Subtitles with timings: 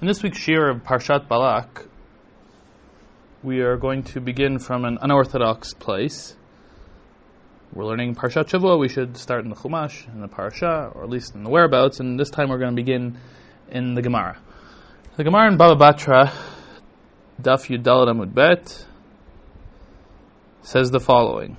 [0.00, 1.86] In this week's shiur of Parshat Balak,
[3.42, 6.34] we are going to begin from an unorthodox place.
[7.74, 8.80] We're learning Parshat Shavua.
[8.80, 12.00] We should start in the Chumash, in the Parsha, or at least in the whereabouts.
[12.00, 13.18] And this time we're going to begin
[13.70, 14.38] in the Gemara.
[15.18, 16.32] The Gemara in Baba Batra,
[17.42, 18.86] Daf Yudal Amud Bet,
[20.62, 21.58] says the following: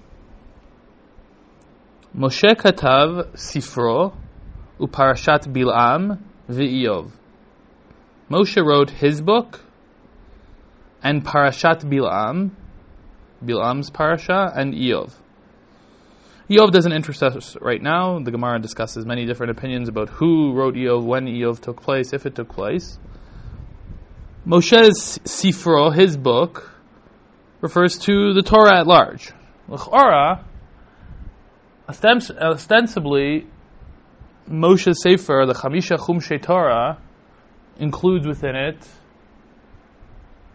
[2.17, 4.15] Moshe katav sifro
[4.79, 6.17] uparashat Bilam
[6.49, 7.11] v'Iyov.
[8.31, 9.59] Moshe wrote his book
[11.03, 12.51] and Parashat Bilam,
[13.43, 15.11] Bilam's parasha, and Iyov.
[16.49, 18.19] Iyov doesn't interest us right now.
[18.19, 22.25] The Gemara discusses many different opinions about who wrote Iyov, when Iyov took place, if
[22.25, 22.97] it took place.
[24.47, 26.71] Moshe's Sifro, his book,
[27.59, 29.33] refers to the Torah at large.
[29.67, 30.45] L'chora,
[31.89, 33.45] ostensibly,
[34.49, 36.97] Moshe's Sefer, the Chamisha Chumshei Torah,
[37.79, 38.87] includes within it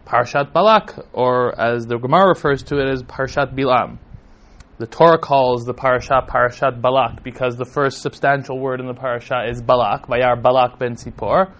[0.07, 3.97] Parshat Balak, or as the Gemara refers to it as Parshat Bilam.
[4.77, 9.45] The Torah calls the parasha Parashat Balak because the first substantial word in the parasha
[9.49, 11.51] is Balak, Vayar Balak ben Tzipor.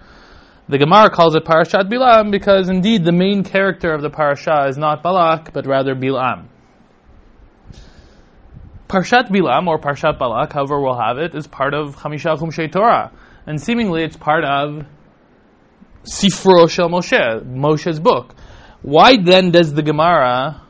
[0.70, 4.78] The Gemara calls it Parashat Bilam because indeed the main character of the parasha is
[4.78, 6.46] not Balak, but rather Bilam.
[8.88, 13.12] Parshat Bilam, or Parshat Balak, however we'll have it, is part of Chamisha Chumshei Torah.
[13.46, 14.86] And seemingly it's part of
[16.08, 18.34] Sifro Shel Moshe, Moshe's book.
[18.82, 20.62] Why then does the Gemara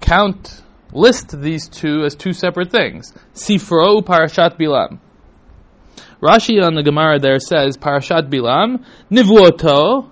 [0.00, 3.12] count, list these two as two separate things?
[3.34, 4.98] Sifro Parashat Bilam.
[6.20, 10.10] Rashi on the Gemara there says Parashat Bilam Nivuoto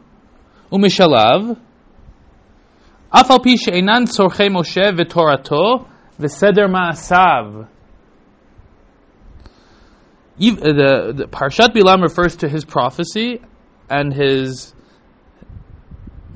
[0.70, 1.58] Umishalav
[3.12, 5.88] Afal pi she'enan tzorchei Moshe v'torato
[6.20, 7.66] v'seder ma'asav
[10.38, 13.40] the, the Parshat Bilam refers to his prophecy
[13.88, 14.74] and his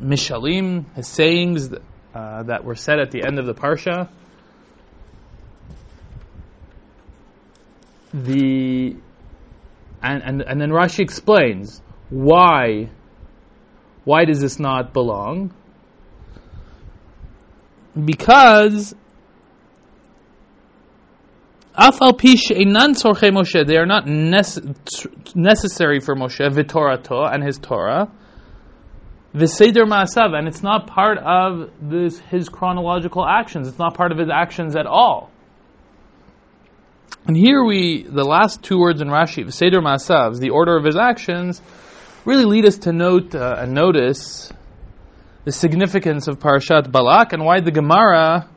[0.00, 1.70] mishalim, his sayings
[2.14, 4.08] uh, that were said at the end of the parsha.
[8.12, 8.96] The
[10.02, 12.90] and, and and then Rashi explains why
[14.04, 15.54] why does this not belong?
[18.04, 18.94] Because
[21.76, 23.66] Pish sorche Moshe.
[23.66, 28.10] They are not necessary for Moshe v'torato and his Torah.
[29.34, 33.68] V'seder ma'asav, and it's not part of this, his chronological actions.
[33.68, 35.30] It's not part of his actions at all.
[37.26, 40.96] And here we, the last two words in Rashi, v'seder ma'asav, the order of his
[40.96, 41.62] actions,
[42.24, 44.52] really lead us to note uh, and notice
[45.44, 48.48] the significance of Parashat Balak and why the Gemara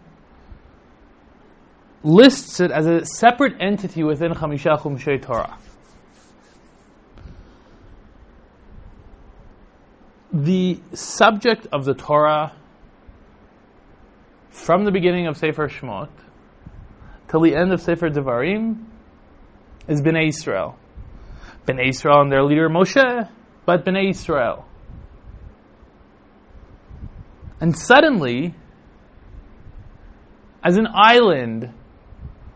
[2.03, 5.57] lists it as a separate entity within Chamisha Chumshei Torah.
[10.33, 12.53] The subject of the Torah
[14.49, 16.09] from the beginning of Sefer Shemot
[17.29, 18.85] till the end of Sefer Devarim
[19.87, 20.77] is Bnei Israel.
[21.67, 23.29] Bnei Israel and their leader Moshe,
[23.65, 24.65] but Bnei Israel.
[27.61, 28.55] And suddenly,
[30.63, 31.71] as an island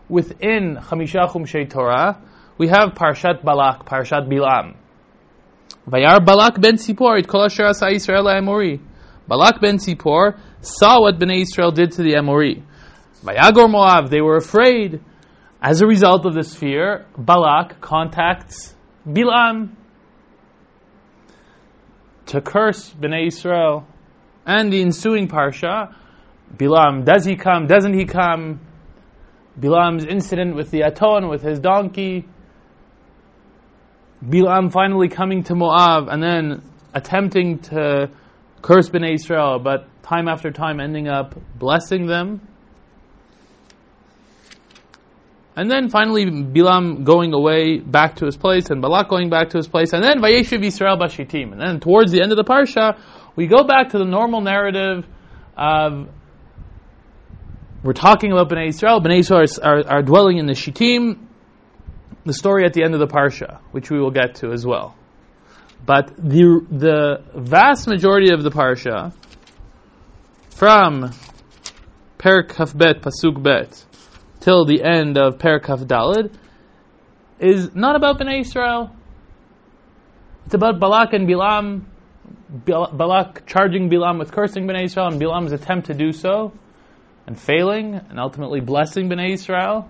[0.09, 2.21] within Chamisha Chumshei Torah,
[2.57, 4.75] we have Parshat Balak, Parshat Bilam.
[5.87, 8.81] Vayar Balak ben Tzipor, it kol asher asa Yisrael Amori.
[9.27, 12.63] Balak ben Tzipor saw what Bnei Israel did to the Amori.
[13.23, 15.01] Vayagor Moav, they were afraid.
[15.61, 18.75] As a result of this fear, Balak contacts
[19.07, 19.75] Bilam
[22.27, 23.87] to curse Bnei Israel.
[24.45, 25.93] And the ensuing parsha,
[26.55, 28.61] Bilam, does he come, doesn't he come?
[29.59, 32.25] Bilam's incident with the Aton, with his donkey,
[34.23, 36.63] Bilam finally coming to Moab and then
[36.93, 38.09] attempting to
[38.61, 42.41] curse Bnei Israel, but time after time ending up blessing them.
[45.55, 49.57] And then finally Bilam going away back to his place and Balak going back to
[49.57, 51.51] his place and then Vayeshiv Yisrael Bashitim.
[51.51, 52.99] And then towards the end of the Parsha,
[53.35, 55.05] we go back to the normal narrative
[55.55, 56.09] of
[57.87, 58.99] we're talking about Bnei Israel.
[58.99, 61.29] Bnei Israel are, are, are, dwelling in the Shittim.
[62.25, 64.93] The story at the end of the Parsha, which we will get to as well.
[65.85, 69.13] But the, the vast majority of the Parsha,
[70.49, 71.13] from
[72.17, 73.85] Perak Bet, Pasuk Bet,
[74.41, 76.33] till the end of Perak Dalid,
[77.39, 78.93] is not about Bnei Israel.
[80.45, 81.85] It's about Balak and Bilam.
[82.65, 86.51] Balak charging Bilam with cursing Bnei Israel and Bilam's attempt to do so
[87.27, 89.87] and failing and ultimately blessing Bnei Israel.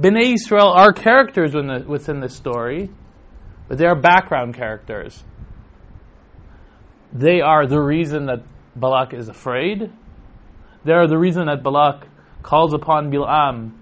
[0.00, 1.54] Bnei Israel are characters
[1.86, 2.90] within, this story,
[3.68, 5.22] but they are background characters.
[7.12, 8.42] They are the reason that
[8.74, 9.92] Balak is afraid.
[10.84, 12.06] They are the reason that Balak
[12.42, 13.72] calls upon Bilam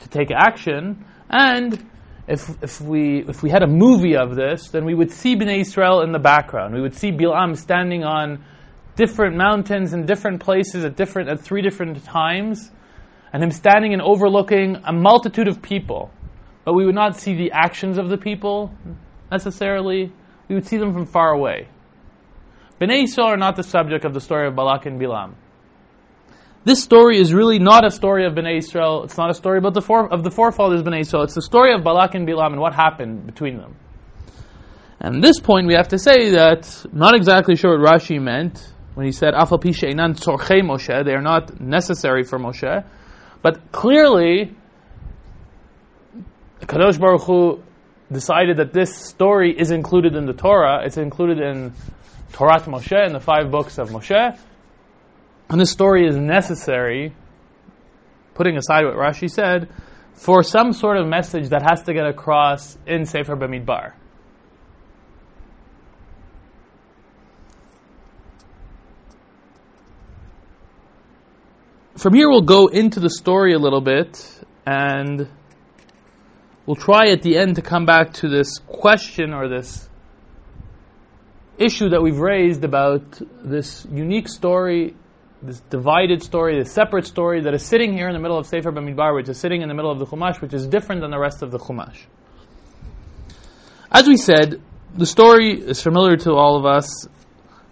[0.00, 1.04] to take action.
[1.28, 1.88] And
[2.26, 5.60] if, if, we, if we had a movie of this, then we would see Bnei
[5.60, 6.74] Israel in the background.
[6.74, 8.44] We would see Bilam standing on
[8.98, 12.70] different mountains in different places at, different, at three different times,
[13.32, 16.10] and him standing and overlooking a multitude of people.
[16.64, 18.74] But we would not see the actions of the people
[19.30, 20.12] necessarily.
[20.48, 21.68] We would see them from far away.
[22.80, 25.34] Bnei Israel are not the subject of the story of Balak and Bilam.
[26.64, 29.04] This story is really not a story of Bnei Israel.
[29.04, 31.22] It's not a story about the fore, of the forefathers of Bnei Israel.
[31.22, 33.76] It's the story of Balak and Bilam and what happened between them.
[35.00, 38.72] And at this point, we have to say that not exactly sure what Rashi meant
[38.98, 41.04] when he said Moshe.
[41.04, 42.84] They are not necessary for Moshe,
[43.42, 44.56] but clearly,
[46.62, 47.62] Kadosh Baruch Hu
[48.10, 50.84] decided that this story is included in the Torah.
[50.84, 51.74] It's included in
[52.32, 54.36] Torah Moshe in the five books of Moshe.
[55.48, 57.14] And this story is necessary,
[58.34, 59.68] putting aside what Rashi said,
[60.14, 63.92] for some sort of message that has to get across in Sefer Bamidbar.
[71.98, 74.24] From here, we'll go into the story a little bit
[74.64, 75.26] and
[76.64, 79.88] we'll try at the end to come back to this question or this
[81.58, 83.02] issue that we've raised about
[83.42, 84.94] this unique story,
[85.42, 88.70] this divided story, this separate story that is sitting here in the middle of Sefer
[88.70, 91.18] Bamidbar, which is sitting in the middle of the Chumash, which is different than the
[91.18, 91.98] rest of the Chumash.
[93.90, 94.62] As we said,
[94.96, 97.08] the story is familiar to all of us.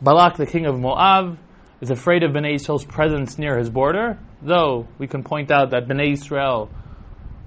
[0.00, 1.38] Balak, the king of Moab,
[1.80, 5.86] is afraid of Bnei Israel's presence near his border, though we can point out that
[5.88, 6.70] Bnei Israel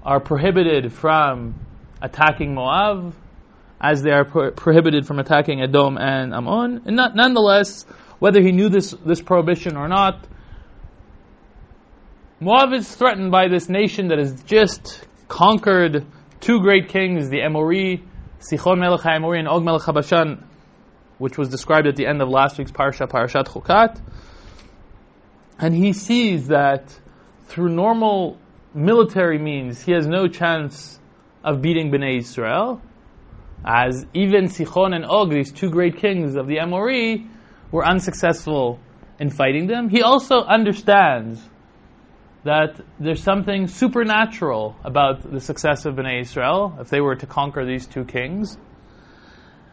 [0.04, 1.54] are prohibited from
[2.00, 3.14] attacking Moab,
[3.80, 6.82] as they are pro- prohibited from attacking Edom and Ammon.
[6.86, 7.84] And not, nonetheless,
[8.18, 10.26] whether he knew this, this prohibition or not,
[12.40, 16.06] Moab is threatened by this nation that has just conquered
[16.40, 18.02] two great kings, the Emori,
[18.40, 20.42] Sichon Melech HaEmori and Og Melech HaBashan,
[21.20, 24.00] which was described at the end of last week's Parsha, Parashat Chukat.
[25.58, 26.98] And he sees that
[27.48, 28.38] through normal
[28.72, 30.98] military means, he has no chance
[31.44, 32.80] of beating Bnei Israel
[33.62, 37.26] as even Sichon and Og, these two great kings of the Amori,
[37.70, 38.80] were unsuccessful
[39.18, 39.90] in fighting them.
[39.90, 41.46] He also understands
[42.44, 47.66] that there's something supernatural about the success of Bnei Israel if they were to conquer
[47.66, 48.56] these two kings.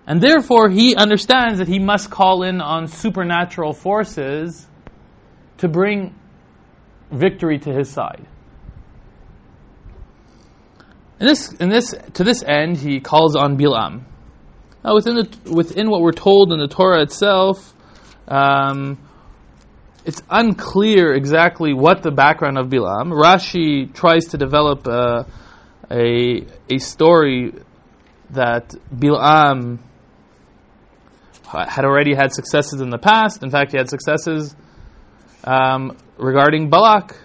[0.08, 4.66] And therefore, he understands that he must call in on supernatural forces
[5.58, 6.16] to bring
[7.12, 8.26] victory to his side.
[11.20, 14.04] In this, in this, to this end, he calls on Bilam.
[14.86, 17.74] Now, within, the, within what we're told in the Torah itself,
[18.30, 18.98] um,
[20.06, 23.12] it's unclear exactly what the background of Bilam.
[23.12, 25.26] Rashi tries to develop a,
[25.92, 27.54] a story
[28.30, 29.80] that Bilam
[31.48, 33.44] had already had successes in the past.
[33.44, 34.56] In fact, he had successes
[35.44, 37.16] um, regarding Balak.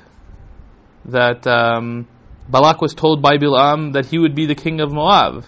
[1.06, 2.06] That um,
[2.48, 5.44] Balak was told by Bilam that he would be the king of Moab.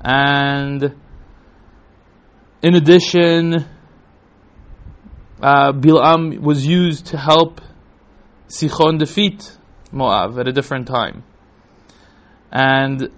[0.00, 0.94] And
[2.62, 3.66] in addition,
[5.40, 7.60] uh, Bilam was used to help
[8.48, 9.56] Sichon defeat
[9.92, 11.22] Moab at a different time.
[12.50, 13.10] And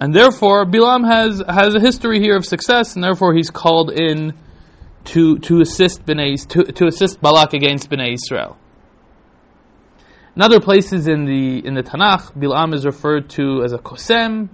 [0.00, 4.34] and therefore Bilam has has a history here of success, and therefore he's called in
[5.06, 8.56] to to assist Bnei, to, to assist Balak against Bnei Israel.
[10.34, 14.50] In other places in the in the Tanakh, Bilam is referred to as a kosem.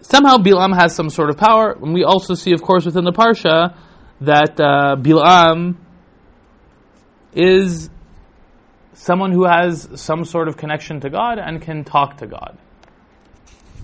[0.00, 3.12] Somehow Bilam has some sort of power, and we also see, of course, within the
[3.12, 3.76] parsha
[4.20, 5.76] that uh, Bilam
[7.32, 7.90] is
[8.94, 12.58] someone who has some sort of connection to God and can talk to God.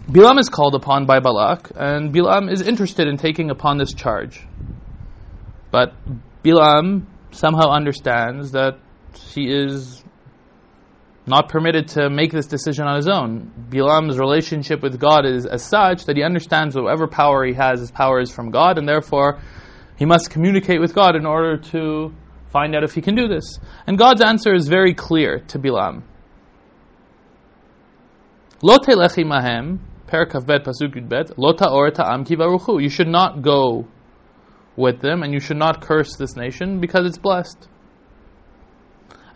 [0.09, 4.45] Bilam is called upon by Balak, and Bilam is interested in taking upon this charge.
[5.71, 5.95] But
[6.43, 8.79] Bilam somehow understands that
[9.15, 10.03] he is
[11.27, 13.53] not permitted to make this decision on his own.
[13.71, 17.91] Bilam's relationship with God is as such that he understands whatever power he has, his
[17.91, 19.41] power is from God, and therefore
[19.97, 22.13] he must communicate with God in order to
[22.53, 23.59] find out if he can do this.
[23.87, 26.03] And God's answer is very clear to Bilam.
[28.63, 29.79] Lo telechi mahem,
[30.11, 31.55] bet bet, lo
[32.25, 33.87] ki You should not go
[34.77, 37.69] with them, and you should not curse this nation because it's blessed.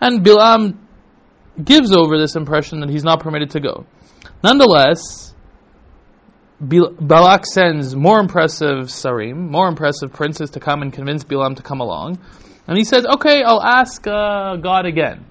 [0.00, 0.78] And Bilam
[1.62, 3.86] gives over this impression that he's not permitted to go.
[4.42, 5.34] Nonetheless,
[6.60, 11.80] Balak sends more impressive sarim, more impressive princes to come and convince Bilam to come
[11.80, 12.18] along.
[12.66, 15.26] And he says, okay, I'll ask uh, God again.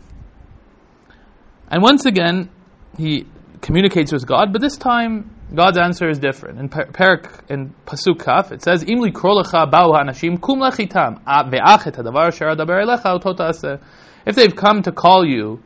[1.70, 2.50] And once again,
[2.98, 3.26] he
[3.62, 6.60] communicates with God, but this time God's answer is different.
[6.60, 13.80] In Perak, in Pasuk Kaf, it says, "Im likrolecha ba'u kum ve'achet hadavar
[14.26, 15.62] If they've come to call you,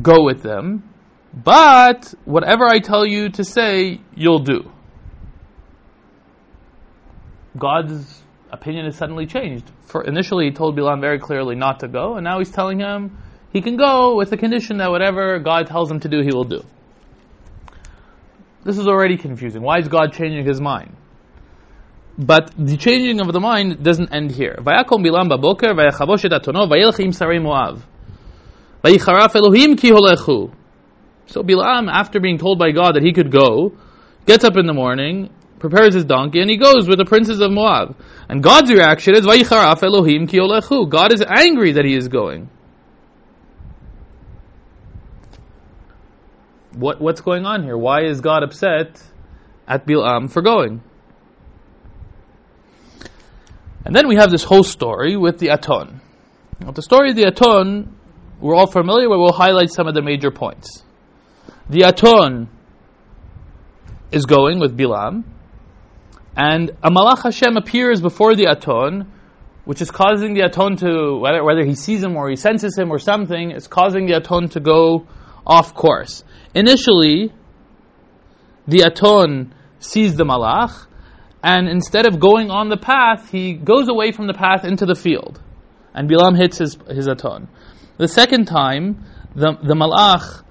[0.00, 0.84] go with them.
[1.32, 4.70] But whatever I tell you to say, you'll do.
[7.56, 9.70] God's opinion has suddenly changed.
[9.86, 13.18] For initially, he told Bilam very clearly not to go, and now he's telling him
[13.52, 16.44] he can go with the condition that whatever God tells him to do, he will
[16.44, 16.62] do.
[18.64, 19.62] This is already confusing.
[19.62, 20.94] Why is God changing his mind?
[22.18, 24.56] But the changing of the mind doesn't end here.
[24.58, 27.80] Vayakom Bilam baboker atono sarei Moav.
[28.84, 30.52] Vayicharaf Elohim ki holechu.
[31.26, 33.72] So Bilam, after being told by God that he could go,
[34.26, 37.50] gets up in the morning, prepares his donkey, and he goes with the princes of
[37.50, 37.96] Moab.
[38.28, 40.88] And God's reaction is, Vayicharaf Elohim ki olechu.
[40.88, 42.50] God is angry that he is going.
[46.72, 47.76] What, what's going on here?
[47.76, 49.02] Why is God upset
[49.66, 50.82] at Bilam for going?
[53.84, 56.00] And then we have this whole story with the Aton.
[56.60, 57.96] Now, the story of the Aton,
[58.40, 60.82] we're all familiar with, we'll highlight some of the major points.
[61.70, 62.48] The Aton
[64.10, 65.24] is going with Bilam,
[66.38, 69.10] and a Malach Hashem appears before the Aton,
[69.64, 72.92] which is causing the Aton to, whether, whether he sees him or he senses him
[72.92, 75.08] or something, is causing the Aton to go
[75.44, 76.22] off course.
[76.54, 77.32] Initially,
[78.68, 80.86] the Aton sees the Malach,
[81.42, 84.94] and instead of going on the path, he goes away from the path into the
[84.94, 85.42] field.
[85.92, 87.48] And Bilam hits his, his Aton.
[87.96, 89.04] The second time,
[89.34, 90.44] the, the Malach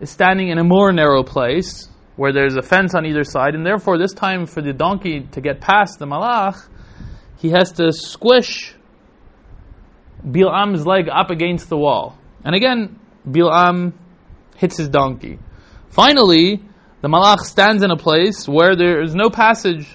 [0.00, 1.88] is standing in a more narrow place
[2.20, 5.40] where there's a fence on either side, and therefore, this time for the donkey to
[5.40, 6.68] get past the malach,
[7.38, 8.74] he has to squish
[10.22, 12.18] Bilam's leg up against the wall.
[12.44, 13.94] And again, Bilam
[14.58, 15.38] hits his donkey.
[15.88, 16.62] Finally,
[17.00, 19.88] the malach stands in a place where there is no passage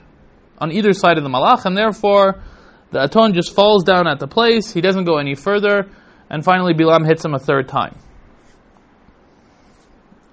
[0.58, 2.41] on either side of the malach, and therefore
[2.89, 4.74] the aton just falls down at the place.
[4.74, 5.91] He doesn't go any further,
[6.32, 8.00] and finally Bilam hits him a third time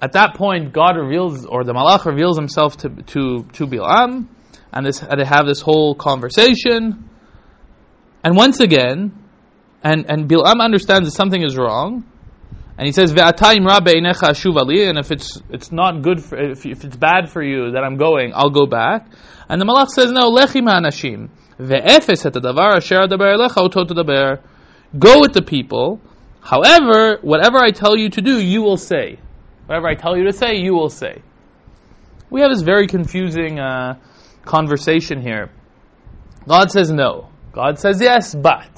[0.02, 4.26] at that point, God reveals, or the Malach reveals himself to, to, to Bilam,
[4.72, 7.08] and, this, they have this whole conversation.
[8.24, 9.16] And once again,
[9.80, 12.04] and, and Bilam understands that something is wrong,
[12.76, 13.20] and he says, and
[14.98, 18.32] if it's, it's not good, for, if, if it's bad for you that I'm going,
[18.34, 19.06] I'll go back.
[19.48, 21.28] And the Malach says, no, lechim ha'anashim,
[21.60, 24.42] ve'efes et ha'davar asher adaber elecha otot
[24.98, 26.00] Go with the people,
[26.40, 29.20] however, whatever I tell you to do, you will say.
[29.66, 31.22] Whatever I tell you to say, you will say.
[32.30, 33.98] We have this very confusing uh,
[34.44, 35.50] conversation here.
[36.48, 37.28] God says no.
[37.52, 38.68] God says yes, but.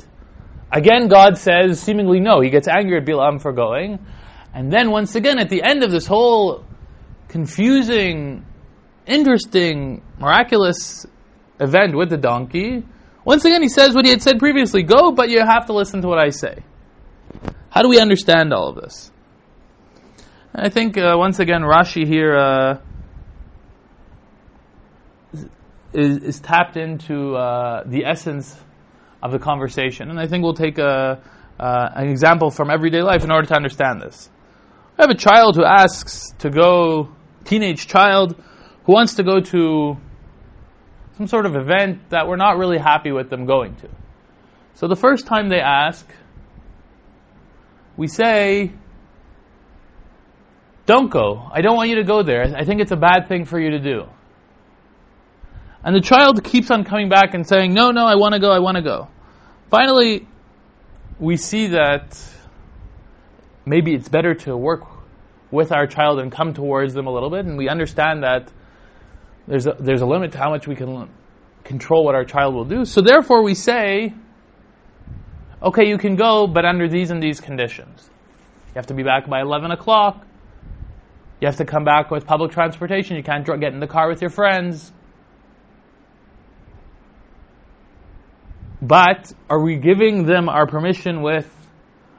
[0.71, 2.41] Again, God says seemingly no.
[2.41, 4.05] He gets angry at Bilam for going.
[4.53, 6.65] And then once again, at the end of this whole
[7.29, 8.45] confusing,
[9.07, 11.07] interesting, miraculous
[11.61, 12.85] event with the donkey,
[13.25, 16.03] once again he says what he had said previously go, but you have to listen
[16.03, 16.63] to what I say.
[17.71, 19.11] How do we understand all of this?
[20.57, 22.79] I think uh, once again Rashi here uh,
[25.93, 28.57] is, is, tapped into uh, the essence
[29.21, 31.21] of the conversation, and I think we'll take a,
[31.59, 34.31] uh, an example from everyday life in order to understand this.
[34.97, 37.09] We have a child who asks to go,
[37.45, 38.41] teenage child
[38.85, 39.97] who wants to go to
[41.17, 43.89] some sort of event that we're not really happy with them going to.
[44.75, 46.07] So the first time they ask,
[47.97, 48.73] we say,
[50.87, 51.49] don't go.
[51.53, 52.43] I don't want you to go there.
[52.57, 54.05] I think it's a bad thing for you to do.
[55.83, 58.51] And the child keeps on coming back and saying, No, no, I want to go,
[58.51, 59.09] I want to go.
[59.71, 60.27] Finally,
[61.19, 62.19] we see that
[63.67, 64.83] maybe it's better to work
[65.51, 68.51] with our child and come towards them a little bit, and we understand that
[69.47, 71.09] there's a, there's a limit to how much we can
[71.65, 72.85] control what our child will do.
[72.85, 74.15] So therefore, we say,
[75.63, 78.09] okay, you can go, but under these and these conditions.
[78.69, 80.27] You have to be back by 11 o'clock.
[81.41, 83.17] You have to come back with public transportation.
[83.17, 84.93] You can't get in the car with your friends.
[88.81, 91.51] But are we giving them our permission with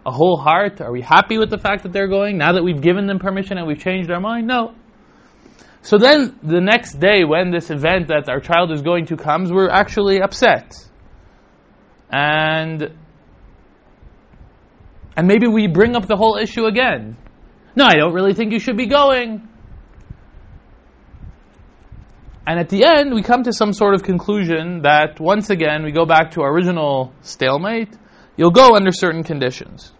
[0.05, 0.81] a whole heart?
[0.81, 3.57] Are we happy with the fact that they're going now that we've given them permission
[3.57, 4.47] and we've changed our mind?
[4.47, 4.73] No.
[5.81, 9.51] So then the next day when this event that our child is going to comes,
[9.51, 10.73] we're actually upset.
[12.09, 12.95] And
[15.17, 17.17] and maybe we bring up the whole issue again.
[17.75, 19.47] No, I don't really think you should be going.
[22.47, 25.91] And at the end, we come to some sort of conclusion that once again, we
[25.91, 27.89] go back to our original stalemate.
[28.37, 29.91] You'll go under certain conditions.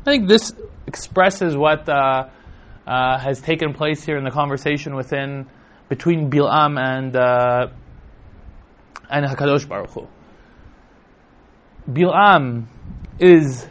[0.00, 0.52] I think this
[0.86, 2.28] expresses what uh,
[2.86, 5.46] uh, has taken place here in the conversation within
[5.88, 7.66] between Bilam and uh,
[9.10, 10.08] and Hakadosh Baruch Hu.
[11.90, 12.66] Bilam
[13.18, 13.66] is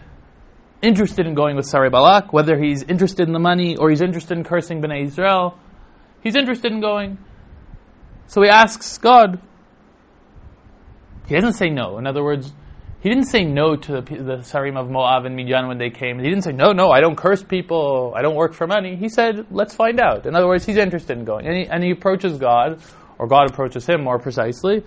[0.81, 4.37] interested in going with Sari Balak, whether he's interested in the money or he's interested
[4.37, 5.57] in cursing Bnei Israel.
[6.21, 7.17] He's interested in going.
[8.27, 9.41] So he asks God.
[11.27, 11.97] He doesn't say no.
[11.97, 12.51] In other words,
[13.01, 16.19] he didn't say no to the, the Sarim of Moab and Midian when they came.
[16.19, 18.95] He didn't say, no, no, I don't curse people, I don't work for money.
[18.95, 20.27] He said, let's find out.
[20.27, 21.47] In other words, he's interested in going.
[21.47, 22.81] And he, and he approaches God,
[23.17, 24.83] or God approaches him more precisely.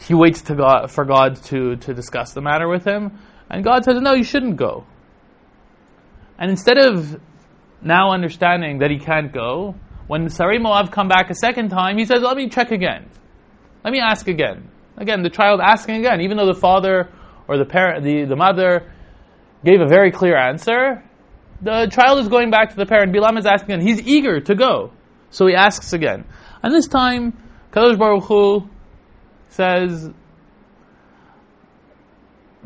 [0.00, 3.18] He waits God, for God to, to discuss the matter with him.
[3.48, 4.84] And God says, no, you shouldn't go.
[6.38, 7.20] And instead of
[7.80, 9.74] now understanding that he can't go,
[10.06, 13.08] when Sarim Moab come back a second time, he says, let me check again.
[13.84, 14.70] Let me ask again.
[14.96, 17.10] Again, the child asking again, even though the father
[17.48, 18.90] or the parent, the, the mother
[19.64, 21.02] gave a very clear answer,
[21.62, 23.14] the child is going back to the parent.
[23.14, 23.86] Bilam is asking again.
[23.86, 24.92] He's eager to go.
[25.30, 26.24] So he asks again.
[26.62, 27.36] And this time,
[27.72, 28.68] Kadosh Baruch Hu
[29.50, 30.10] says,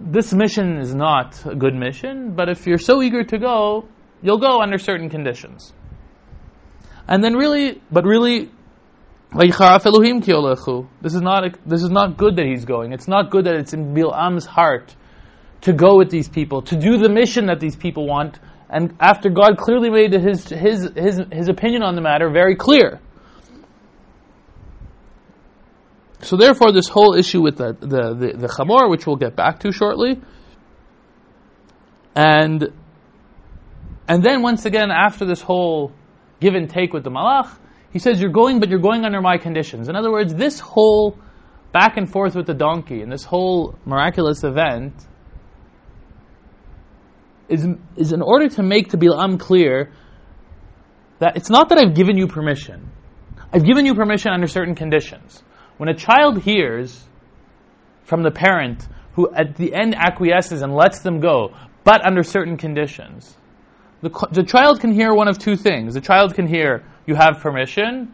[0.00, 3.86] this mission is not a good mission, but if you're so eager to go,
[4.22, 5.74] you'll go under certain conditions.
[7.06, 8.50] And then really, but really,
[9.32, 9.52] this
[11.14, 12.92] is not this is not good that he's going.
[12.92, 14.94] It's not good that it's in Bilam's heart
[15.62, 18.38] to go with these people, to do the mission that these people want.
[18.70, 23.00] And after God clearly made his his his, his opinion on the matter very clear.
[26.22, 29.60] So therefore, this whole issue with the the the, the chamor, which we'll get back
[29.60, 30.20] to shortly,
[32.14, 32.68] and
[34.08, 35.92] and then once again after this whole
[36.40, 37.56] give and take with the malach,
[37.92, 39.88] he says, You're going, but you're going under my conditions.
[39.88, 41.16] In other words, this whole
[41.72, 44.94] back and forth with the donkey and this whole miraculous event
[47.48, 47.66] is,
[47.96, 49.92] is in order to make to Bilam clear
[51.18, 52.90] that it's not that I've given you permission.
[53.52, 55.42] I've given you permission under certain conditions.
[55.80, 57.02] When a child hears
[58.02, 62.58] from the parent who at the end acquiesces and lets them go, but under certain
[62.58, 63.34] conditions,
[64.02, 65.94] the, the child can hear one of two things.
[65.94, 68.12] The child can hear, you have permission,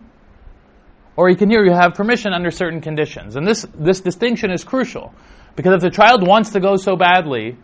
[1.17, 3.35] or he can hear you have permission under certain conditions.
[3.35, 5.13] And this, this distinction is crucial.
[5.57, 7.57] Because if the child wants to go so badly,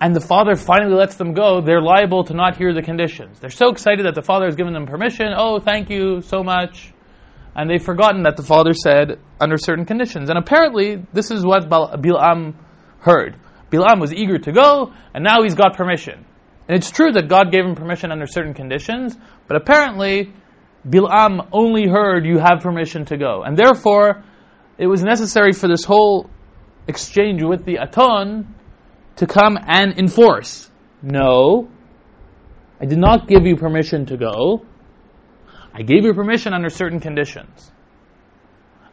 [0.00, 3.38] and the father finally lets them go, they're liable to not hear the conditions.
[3.38, 5.28] They're so excited that the father has given them permission.
[5.32, 6.92] Oh, thank you so much.
[7.58, 10.30] And they've forgotten that the father said under certain conditions.
[10.30, 12.54] And apparently, this is what Bilam
[13.00, 13.34] heard.
[13.68, 16.24] Bilam was eager to go, and now he's got permission.
[16.68, 19.16] And it's true that God gave him permission under certain conditions,
[19.48, 20.32] but apparently
[20.88, 23.42] Bilam only heard you have permission to go.
[23.42, 24.22] And therefore,
[24.78, 26.30] it was necessary for this whole
[26.86, 28.54] exchange with the Aton
[29.16, 30.70] to come and enforce.
[31.02, 31.68] No,
[32.80, 34.64] I did not give you permission to go.
[35.74, 37.70] I gave you permission under certain conditions.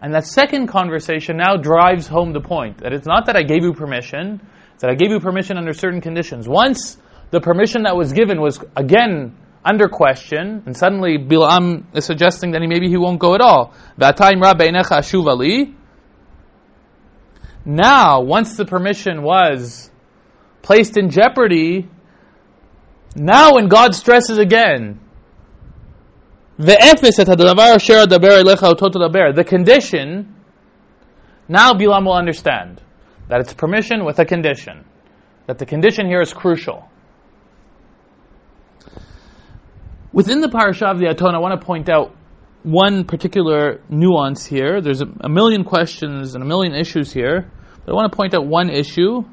[0.02, 3.64] And that second conversation now drives home the point that it's not that I gave
[3.64, 4.42] you permission,
[4.74, 6.48] it's that I gave you permission under certain conditions.
[6.48, 6.98] Once
[7.32, 12.62] the permission that was given was again under question, and suddenly Bilam is suggesting that
[12.62, 13.74] he, maybe he won't go at all.
[17.66, 19.90] Now, once the permission was
[20.62, 21.90] placed in jeopardy,
[23.16, 25.00] now when God stresses again,
[29.34, 30.36] the condition,
[31.50, 32.82] now Bilam will understand
[33.28, 34.86] that it's permission with a condition.
[35.48, 36.90] That the condition here is crucial.
[40.14, 42.16] Within the parasha of the Aton, I want to point out
[42.64, 44.80] one particular nuance here.
[44.82, 47.52] There's a, a, million questions and a million issues here,
[47.86, 49.24] but I want to point out one issue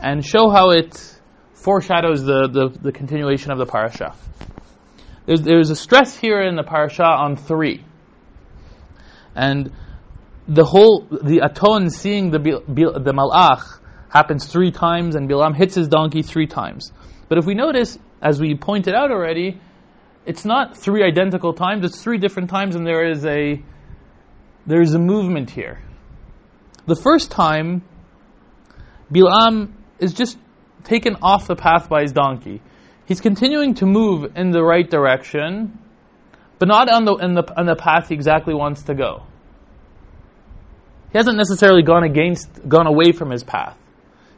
[0.00, 1.18] and show how it
[1.54, 4.14] foreshadows the, the, the continuation of the parasha.
[5.30, 7.84] There's, there's a stress here in the parasha on three.
[9.36, 9.70] And
[10.48, 15.86] the whole, the Aton seeing the, the Malach happens three times and Bilam hits his
[15.86, 16.90] donkey three times.
[17.28, 19.60] But if we notice, as we pointed out already,
[20.26, 23.62] it's not three identical times, it's three different times and there is a
[24.66, 25.80] there is a movement here.
[26.86, 27.82] The first time
[29.12, 30.36] Bilam is just
[30.82, 32.62] taken off the path by his donkey.
[33.10, 35.80] He's continuing to move in the right direction,
[36.60, 39.24] but not on the, in the, on the path he exactly wants to go.
[41.10, 43.76] He hasn't necessarily gone against, gone away from his path.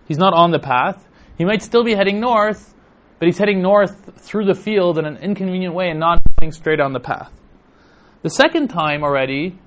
[0.08, 1.06] He's not on the path.
[1.36, 2.72] He might still be heading north,
[3.18, 6.80] but he's heading north through the field in an inconvenient way and not going straight
[6.80, 7.30] on the path.
[8.22, 9.58] The second time already,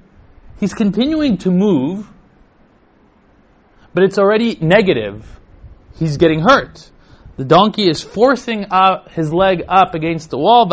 [0.59, 2.09] he's continuing to move,
[3.93, 5.39] but it's already negative.
[5.93, 6.89] He's getting hurt.
[7.37, 10.69] The donkey is forcing uh, his leg up against the wall.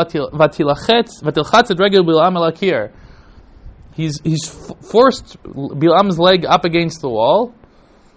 [3.95, 4.49] He's, he's
[4.91, 7.53] forced Bilam's leg up against the wall.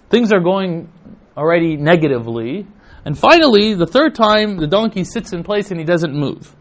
[0.10, 0.90] Things are going
[1.36, 2.68] already negatively.
[3.04, 6.56] And finally, the third time, the donkey sits in place and he doesn't move.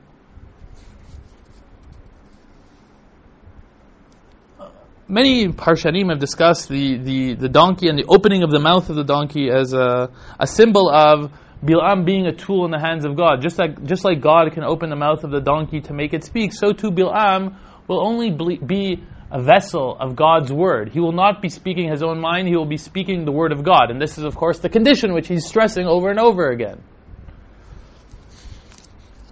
[5.06, 8.96] Many Parshanim have discussed the, the, the donkey and the opening of the mouth of
[8.96, 11.30] the donkey as a, a symbol of
[11.64, 13.40] Bilam being a tool in the hands of God.
[13.40, 16.24] Just like, just like God can open the mouth of the donkey to make it
[16.24, 17.56] speak, so too Bilam
[17.88, 20.90] will only be a vessel of God's word.
[20.90, 23.64] He will not be speaking his own mind, he will be speaking the word of
[23.64, 23.90] God.
[23.90, 26.82] And this is, of course, the condition which he's stressing over and over again.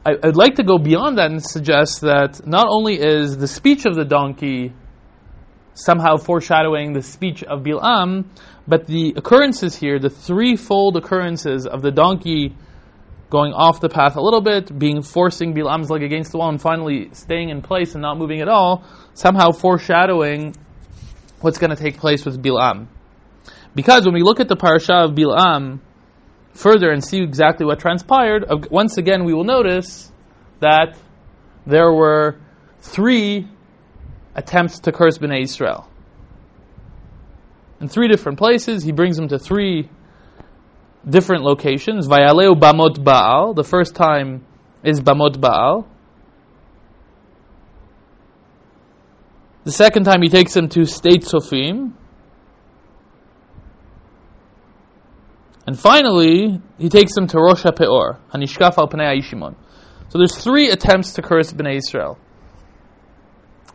[0.05, 3.85] I, would like to go beyond that and suggest that not only is the speech
[3.87, 4.73] of the donkey
[5.75, 8.25] somehow foreshadowing the speech of Bilam,
[8.67, 12.55] but the occurrences here, the threefold occurrences of the donkey
[13.31, 16.61] going off the path a little bit, being forcing Bilam's leg against the wall, and
[16.61, 20.55] finally staying in place and not moving at all, somehow foreshadowing
[21.41, 22.89] what's going to take place with Bilam.
[23.75, 25.81] Because when we look at the parasha of Bilam
[26.53, 30.13] further and see exactly what transpired, once again we will notice
[30.61, 30.97] that
[31.67, 32.39] there were
[32.81, 33.49] three
[34.35, 35.89] attempts to curse Bnei Israel
[37.83, 38.85] in three different places.
[38.85, 39.91] He brings them to three
[41.07, 42.07] different locations.
[42.07, 43.55] Vayaleu Bamot Baal.
[43.55, 44.47] The first time
[44.85, 45.89] is Bamot Baal.
[49.65, 51.93] The second time he takes them to Sde Tzofim.
[55.67, 59.23] And finally, he takes them to Rosh HaPeor, Hanishkaf al Pnei.
[60.09, 62.19] So there's three attempts to curse Bnei Israel.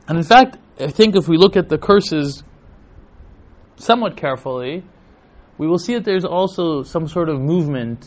[0.07, 2.43] And in fact, I think if we look at the curses
[3.77, 4.83] somewhat carefully,
[5.57, 8.05] we will see that there's also some sort of movement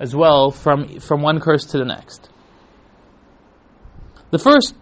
[0.00, 2.28] as well from, from one curse to the next.
[4.30, 4.74] The first,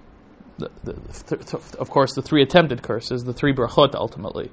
[0.59, 4.51] the, the, th- of course, the three attempted curses, the three brachot ultimately.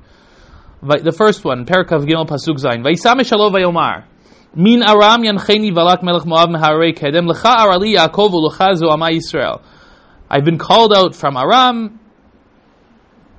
[0.81, 2.83] The first one, Perkav Gimel Pasuk Zayin.
[2.83, 4.05] Vaisame Shalom Vayomar.
[4.55, 9.61] Min Aram Yancheni Valak Melech Moav Meharei Kedem Lecha Arali Yaakov Ulecha Zu Yisrael.
[10.29, 11.99] I've been called out from Aram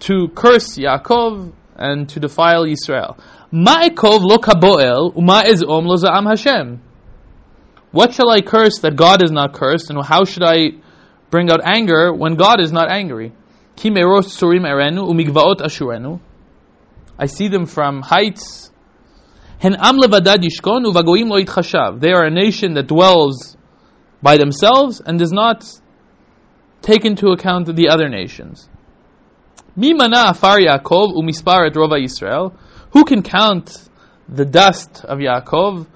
[0.00, 3.16] to curse Yaakov and to defile Israel.
[3.52, 6.82] Ma'ekov lo kaboel uma'ezom lo za'am Hashem.
[7.90, 10.72] What shall I curse that God is not cursed, and how should I
[11.30, 13.32] bring out anger when God is not angry?
[13.74, 16.20] Ki surim erenu umigvaot ashurenu.
[17.18, 18.70] I see them from heights.
[19.58, 22.00] Hen am levadad yishkon uvagoim lo yitchashav.
[22.00, 23.56] They are a nation that dwells
[24.22, 25.64] by themselves and does not
[26.82, 28.68] take into account the other nations.
[29.76, 32.52] Mimana afar Yaakov umispar et rova Yisrael.
[32.92, 33.88] Who can count
[34.28, 35.87] the dust of Yaakov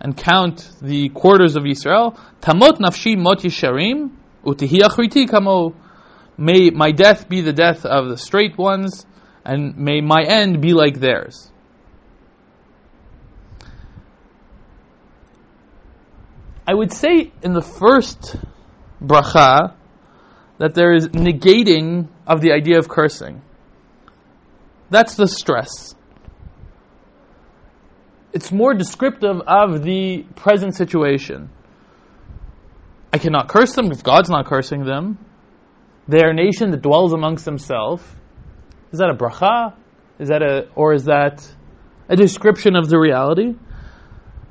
[0.00, 2.18] and count the quarters of Israel?
[2.40, 4.10] Tamot nafshi mot yisharim
[4.44, 5.74] utihi kamo.
[6.38, 9.04] May my death be the death of the straight ones,
[9.44, 11.50] and may my end be like theirs.
[16.66, 18.36] I would say in the first
[19.02, 19.74] bracha
[20.58, 23.42] that there is negating of the idea of cursing.
[24.88, 25.96] That's the stress.
[28.32, 31.50] It's more descriptive of the present situation.
[33.12, 35.18] I cannot curse them if God's not cursing them.
[36.06, 38.04] They are a nation that dwells amongst themselves.
[38.92, 39.74] Is that a bracha?
[40.20, 41.44] Is that a, or is that
[42.08, 43.54] a description of the reality?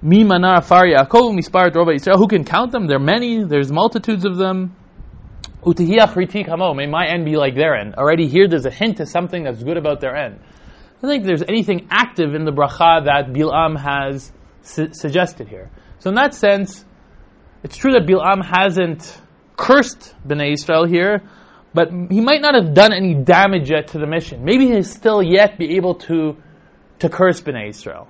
[0.02, 2.18] Mi Yisrael.
[2.18, 2.88] Who can count them?
[2.88, 3.44] There are many.
[3.46, 4.76] There's multitudes of them.
[5.66, 7.96] May my end be like their end.
[7.96, 10.40] Already here there's a hint to something that's good about their end.
[10.40, 15.70] I don't think there's anything active in the bracha that Bilam has su- suggested here.
[16.00, 16.84] So in that sense,
[17.64, 19.22] it's true that Bilam hasn't
[19.58, 21.24] cursed Bnei Israel here,
[21.74, 24.44] but he might not have done any damage yet to the mission.
[24.44, 26.38] Maybe he'll still yet be able to,
[27.00, 28.08] to curse Bnei Israel.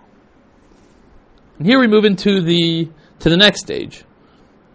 [1.58, 4.04] And here we move into the, to the next stage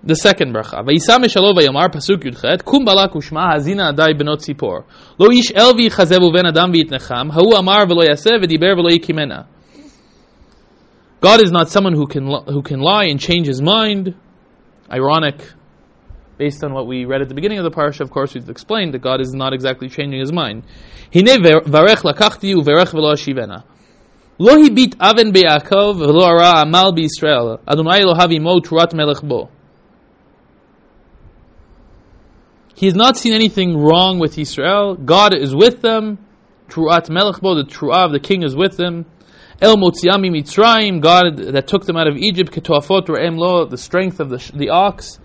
[0.07, 0.85] the second bracha.
[0.85, 4.85] Vayisa meshalo vayamar pasuk yudchet kum balak ushma hazina adai benot tzipor
[5.19, 9.47] lo ish el v'yichazev ben adam v'yitnecham hahu amar v'lo yaseh v'diber v'lo yikimena.
[11.21, 14.15] God is not someone who can who can lie and change his mind.
[14.93, 15.41] Ironic,
[16.37, 18.01] based on what we read at the beginning of the parsha.
[18.01, 20.65] Of course, we've explained that God is not exactly changing his mind.
[21.13, 23.65] Hine varech lakachti uverech v'lo ashivena.
[24.39, 27.61] Lo hibit aven be'Yaakov v'lo ara amal b'Yisrael.
[27.67, 29.49] Adonai lo havi mo turat melech bo.
[32.75, 34.97] He has not seen anything wrong with Israel.
[34.97, 36.19] God is with them.
[36.69, 39.07] Truat Melechbo, the Truah the king is with them.
[39.63, 42.53] El Motziami Mitzrayim, God that took them out of Egypt.
[42.53, 45.21] Ketuafot Re'em Lo, the strength of the, the ox.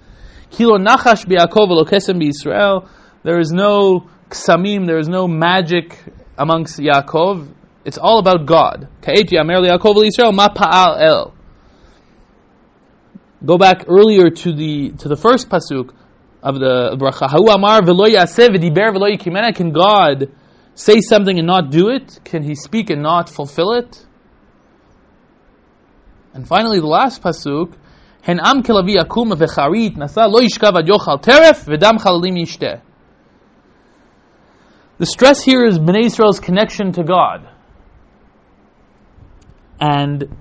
[0.51, 2.87] Kilo Nachash Bi'akov Elokesem Israel.
[3.23, 5.97] There is no ksamim, there is no magic
[6.37, 7.51] amongst Yaakov.
[7.83, 8.87] It's all about God.
[9.01, 11.33] Yaakov Israel, Ma Pa'al El.
[13.43, 15.93] Go back earlier to the to the first pasuk
[16.41, 17.29] of the bracha.
[17.29, 19.53] Hu amar v'lo yaseh v'diber v'lo yikimena.
[19.55, 20.31] Can God
[20.75, 22.19] say something and not do it?
[22.23, 24.05] Can He speak and not fulfill it?
[26.33, 27.73] And finally, the last pasuk.
[28.21, 32.81] Hen am kelavi akum v'charit nasa lo yishkav ad yochal teref v'dam chalalim yishteh.
[34.97, 37.47] The stress here is Bnei Israel's connection to God.
[39.79, 40.35] And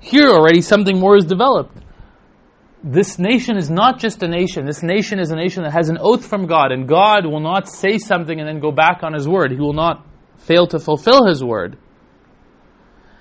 [0.00, 1.83] here already something more is developed
[2.84, 4.66] this nation is not just a nation.
[4.66, 7.66] This nation is a nation that has an oath from God, and God will not
[7.66, 9.52] say something and then go back on His word.
[9.52, 10.06] He will not
[10.40, 11.78] fail to fulfill His word.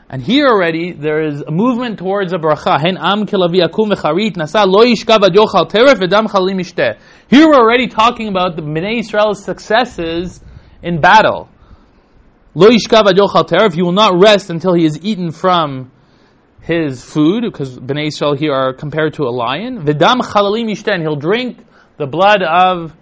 [0.10, 2.78] And here already there is a movement towards a bracha.
[7.30, 10.42] Here we're already talking about the Bnei Israel's successes
[10.84, 11.48] in battle.
[12.54, 13.74] Yochal.
[13.74, 15.93] He will not rest until he is eaten from
[16.64, 19.84] his food, because Bnei Israel here are compared to a lion.
[19.86, 21.58] Vidam chalalim yishten, he'll drink
[21.98, 22.96] the blood of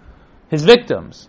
[0.50, 1.28] his victims.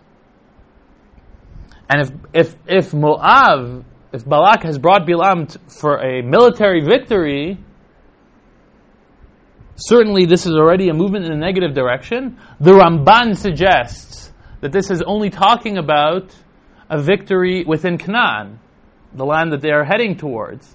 [1.88, 7.58] And if, if, if Moab, if Balak has brought Bilam t- for a military victory,
[9.76, 12.38] certainly this is already a movement in a negative direction.
[12.58, 16.34] The Ramban suggests that this is only talking about
[16.90, 18.58] a victory within Canaan,
[19.12, 20.74] the land that they are heading towards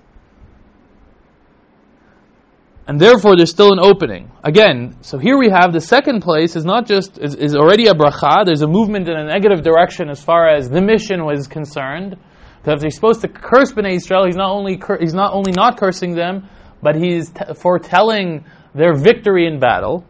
[2.89, 4.31] And therefore, there's still an opening.
[4.43, 7.95] Again, so here we have the second place is not just, is, is already a
[7.95, 8.45] bracha.
[8.45, 12.17] There's a movement in a negative direction as far as the mission was concerned.
[12.59, 15.79] Because if he's supposed to curse Bnei Israel, he's not only, he's not only not
[15.79, 16.49] cursing them,
[16.83, 20.05] but he's t- foretelling their victory in battle.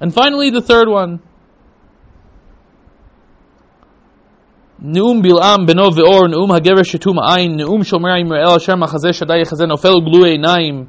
[0.00, 1.20] And finally, the third one.
[4.78, 9.66] נאום בלעם בנו ואור, נאום הגבר שתום העין, נאום שומר ימראל אשר מחזה שדי יחזה
[9.66, 10.84] נופל וגלוי עיניים.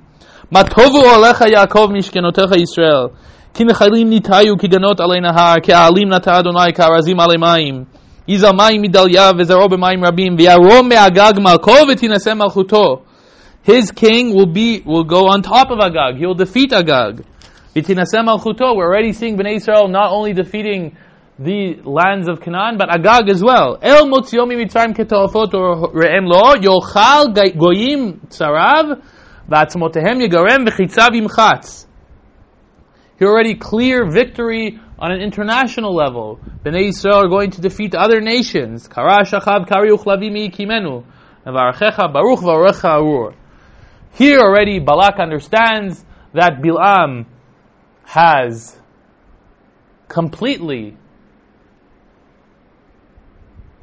[0.52, 3.16] Matovu olecha Yaakov mishkenotecha Yisrael.
[3.54, 5.72] Ki mechalim nitayu ki ganot alei nahar, ki
[6.04, 7.86] nata Adonai, arazim alei maim.
[8.28, 11.86] Maim vezaro b'maim rabim, v'yarom me'agag malko,
[12.36, 13.02] malchuto.
[13.62, 16.18] His king will be, will go on top of Agag.
[16.18, 17.24] He will defeat Agag.
[17.74, 18.76] V'tinasem malchuto.
[18.76, 20.98] We're already seeing Bnei Israel not only defeating
[21.38, 23.78] the lands of Canaan, but Agag as well.
[23.80, 25.50] El motziyomi mitzrayim ketofot
[25.94, 29.00] re'em lo, yochal goyim tzarav,
[29.49, 31.87] ועצמותיהם יגרם וחיציו ימחץ.
[33.19, 36.39] Here already clear victory on an international level.
[36.63, 38.87] Bnei Israel are going to defeat other nations.
[38.87, 41.03] Kara shachav kari uchlavi kimenu.
[41.45, 43.33] Nevarachecha baruch v'arecha arur.
[44.13, 46.03] Here already Balak understands
[46.33, 47.25] that Bilam
[48.03, 48.75] has
[50.07, 50.95] completely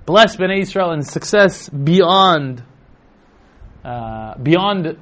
[0.07, 2.63] blessed Bnei Israel in success beyond
[3.85, 4.97] uh, beyond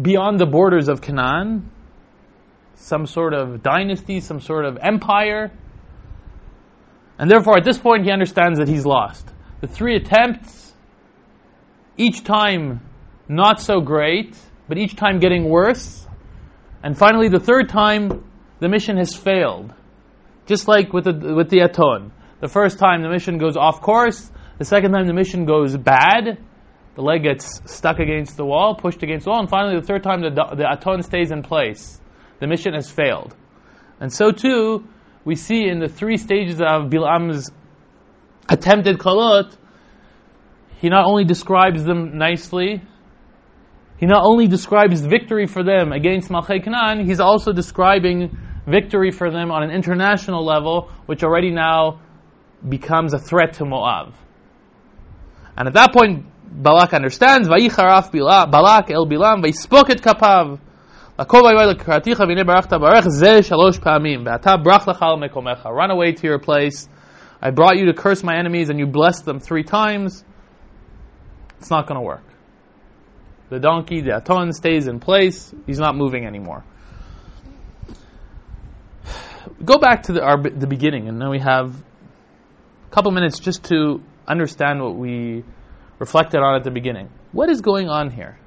[0.00, 1.70] beyond the borders of Canaan,
[2.76, 5.52] some sort of dynasty, some sort of empire.
[7.18, 9.28] And therefore, at this point, he understands that he's lost.
[9.60, 10.72] The three attempts,
[11.96, 12.80] each time
[13.28, 14.36] not so great,
[14.68, 16.06] but each time getting worse.
[16.82, 18.24] And finally, the third time,
[18.58, 19.74] the mission has failed.
[20.46, 22.12] Just like with the, with the Aton.
[22.40, 26.38] The first time the mission goes off course, the second time the mission goes bad,
[27.00, 30.02] the leg gets stuck against the wall, pushed against the wall, and finally the third
[30.02, 31.98] time the, the aton stays in place.
[32.40, 33.34] The mission has failed.
[34.00, 34.86] And so too,
[35.24, 37.50] we see in the three stages of Bilam's
[38.50, 39.56] attempted kolot,
[40.80, 42.82] he not only describes them nicely,
[43.98, 48.36] he not only describes victory for them against Malchay Canaan, he's also describing
[48.66, 52.00] victory for them on an international level, which already now
[52.66, 54.12] becomes a threat to Moab.
[55.56, 57.48] And at that point, Balak understands.
[57.48, 60.58] Vayicharaf Balak el Bilam vayspok et kapav.
[65.72, 66.88] Run away to your place.
[67.42, 70.24] I brought you to curse my enemies and you blessed them three times.
[71.58, 72.24] It's not going to work.
[73.50, 75.52] The donkey, the aton, stays in place.
[75.66, 76.64] He's not moving anymore.
[79.62, 83.64] Go back to the, our, the beginning, and then we have a couple minutes just
[83.64, 85.44] to understand what we
[86.00, 87.08] reflected on at the beginning.
[87.30, 88.38] What is going on here?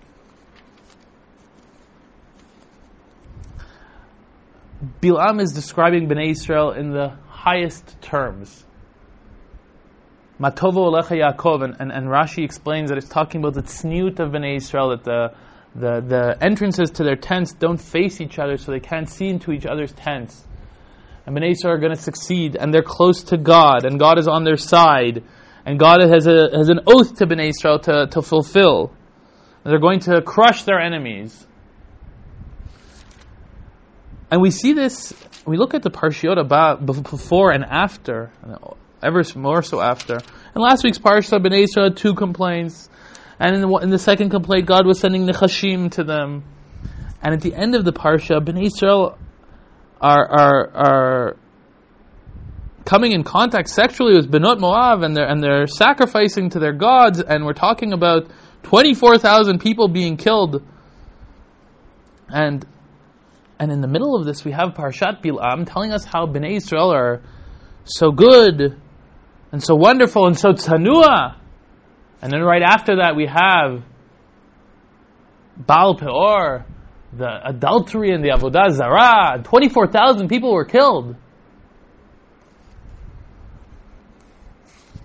[5.01, 8.65] Bilam is describing Bnei Israel in the highest terms.
[10.41, 14.89] Matovo Olecha Yaakov, and, Rashi explains that it's talking about the tzniut of Bnei Israel,
[14.89, 15.33] that the,
[15.75, 19.51] the, the entrances to their tents don't face each other so they can't see into
[19.51, 20.43] each other's tents.
[21.25, 24.27] And Bnei Israel are going to succeed, and they're close to God, and God is
[24.27, 25.23] on their side,
[25.65, 28.91] and God has, a, has an oath to Bnei Israel to, to fulfill.
[29.63, 31.47] They're going to crush their enemies.
[34.29, 35.13] And we see this,
[35.45, 38.31] we look at the Parshiot about before and after,
[39.01, 40.15] ever more so after.
[40.55, 42.89] In last week's Parsha, Bnei Israel had two complaints.
[43.39, 46.43] And in the, in the second complaint, God was sending Nechashim to them.
[47.21, 49.17] And at the end of the Parsha, Bnei Israel
[50.01, 51.37] are, are, are
[52.85, 57.21] coming in contact sexually with Benot Moab and they're, and they're sacrificing to their gods.
[57.21, 58.29] And we're talking about
[58.63, 60.63] 24,000 people being killed.
[62.29, 62.65] And
[63.59, 66.91] and in the middle of this, we have Parshat Bilam telling us how Bnei Israel
[66.93, 67.21] are
[67.85, 68.77] so good
[69.51, 71.37] and so wonderful and so tzanua.
[72.21, 73.83] And then right after that, we have
[75.55, 76.65] Baal Peor,
[77.15, 79.41] the adultery and the Avodah Zarah.
[79.43, 81.15] 24,000 people were killed.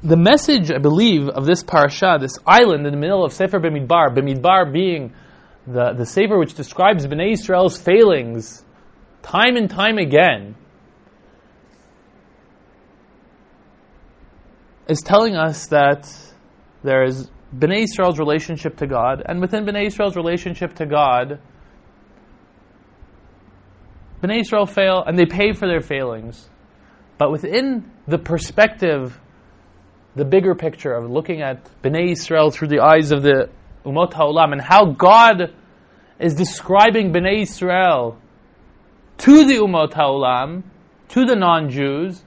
[0.03, 4.15] The message, I believe, of this parasha, this island in the middle of Sefer Bemidbar,
[4.17, 5.13] Bemidbar being
[5.67, 8.65] the, the Sefer which describes Bnei Israel's failings
[9.23, 10.55] time and time again,
[14.89, 16.09] is telling us that
[16.85, 21.41] there is Bnei Israel's relationship to God, and within Bnei Israel's relationship to God,
[24.23, 26.49] Bnei Israel fail and they pay for their failings.
[27.19, 29.19] But within the perspective,
[30.19, 33.49] the bigger picture of looking at Bnei Israel through the eyes of the
[33.87, 35.55] Umot HaOlam and how God
[36.21, 38.19] is describing Bnei Israel
[39.19, 40.65] to the Umot HaOlam,
[41.11, 42.23] to the non-Jews,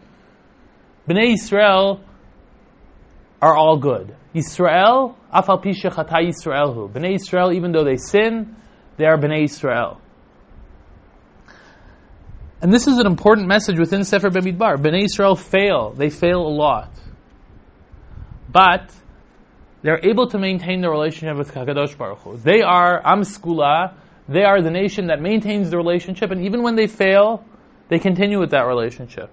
[1.08, 2.02] Bnei Israel
[3.42, 4.16] are all good.
[4.34, 6.92] Israel, afal pisha chata Yisraelhu.
[6.92, 8.56] Bnei Israel, even though they sin,
[8.98, 10.00] they are Bnei Israel.
[12.62, 14.78] And this is an important message within Sefer Bemidbar.
[14.78, 15.94] Bnei Israel fail.
[15.98, 16.92] They fail a lot.
[18.52, 18.94] But
[19.82, 22.38] they're able to maintain their relationship with Hakadosh Baruch Hu.
[22.38, 23.94] They are Am Skula.
[24.28, 27.44] They are the nation that maintains the relationship, and even when they fail,
[27.90, 29.30] they continue with that relationship.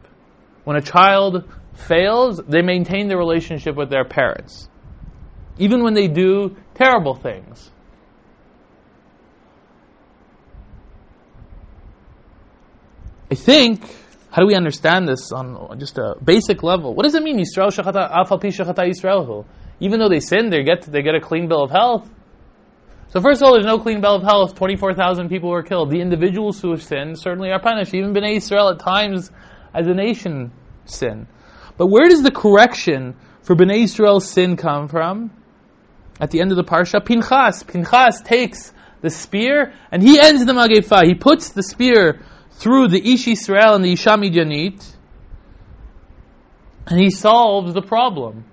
[0.65, 4.69] When a child fails, they maintain the relationship with their parents,
[5.59, 7.71] even when they do terrible things.
[13.31, 13.83] I think,
[14.31, 16.95] how do we understand this on just a basic level?
[16.95, 19.47] What does it mean, Yisrael shachata afal pi shachata Yisrael?
[19.81, 22.09] even though they sin, they get they get a clean bill of health.
[23.11, 24.55] So first of all, there's no clean bill of health.
[24.57, 25.91] Twenty-four thousand people were killed.
[25.91, 27.95] The individuals who have sinned certainly are punished.
[27.95, 29.31] Even Bnei Israel at times,
[29.75, 30.53] as a nation,
[30.85, 31.27] sin.
[31.77, 35.31] But where does the correction for Bnei Israel's sin come from?
[36.21, 37.63] At the end of the parsha, Pinchas.
[37.63, 41.05] Pinchas takes the spear and he ends the Magefa.
[41.05, 42.21] He puts the spear
[42.59, 44.13] through the Ish Israel and the Isha
[46.91, 48.45] and he solves the problem.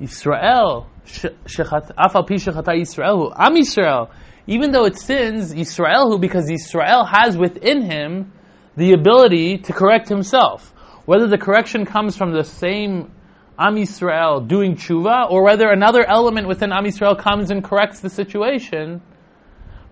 [0.00, 4.10] Israel, afal pi Yisrael, Am Yisrael,
[4.46, 8.32] even though it sins, Israel, because Israel has within him
[8.76, 10.72] the ability to correct himself.
[11.04, 13.12] Whether the correction comes from the same
[13.58, 18.08] Am Yisrael doing tshuva, or whether another element within Am Yisrael comes and corrects the
[18.08, 19.02] situation,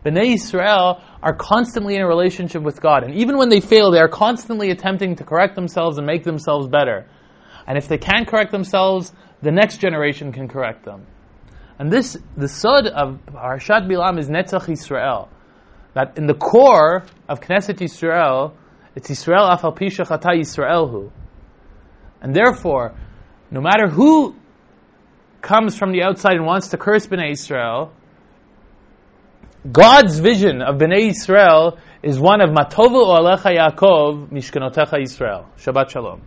[0.08, 3.04] Bnei Yisrael are constantly in a relationship with God.
[3.04, 6.68] And even when they fail, they are constantly attempting to correct themselves and make themselves
[6.68, 7.06] better.
[7.66, 11.06] And if they can't correct themselves, the next generation can correct them.
[11.78, 15.28] And this, the sod of Parshat Bilam is Netzach Yisrael.
[15.94, 18.52] That in the core of Knesset Yisrael,
[18.96, 21.10] it's Yisrael afal pisha chata Yisraelhu.
[22.20, 22.94] And therefore,
[23.50, 24.34] no matter who
[25.40, 27.92] comes from the outside and wants to curse Bnei Israel,
[29.72, 35.44] God's vision of Bnei Israel is one of Matovu Alecha Yaakov Mishkanotecha Yisrael.
[35.58, 36.22] Shabbat Shalom.